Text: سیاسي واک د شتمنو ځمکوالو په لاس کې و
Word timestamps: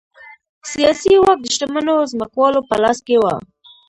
سیاسي 0.71 1.13
واک 1.21 1.39
د 1.43 1.47
شتمنو 1.53 1.95
ځمکوالو 2.11 2.59
په 2.69 2.75
لاس 2.83 2.97
کې 3.07 3.15
و 3.19 3.23